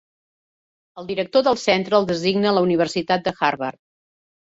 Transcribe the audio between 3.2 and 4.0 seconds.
de Harvard.